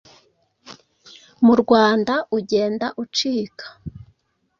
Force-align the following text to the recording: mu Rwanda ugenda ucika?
mu 1.45 1.53
Rwanda 1.61 2.13
ugenda 2.37 2.87
ucika? 3.03 3.67